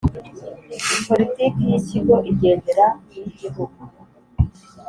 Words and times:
politiki 1.07 1.63
y 1.65 1.73
‘ikigo 1.79 2.15
ijyendera 2.31 2.85
kuyigihugu. 3.05 3.81